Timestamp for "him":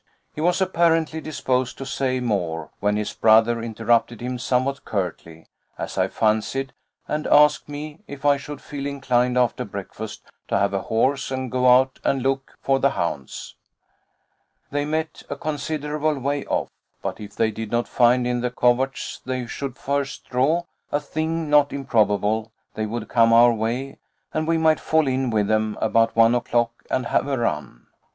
4.19-4.39